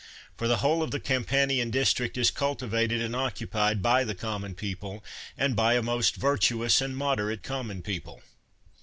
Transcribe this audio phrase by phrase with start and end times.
[0.35, 4.41] For the whole of the Campan ian district is cultivated and occupied by the com
[4.41, 5.03] mon people,
[5.37, 8.23] and by a most virtuous and moderate common people.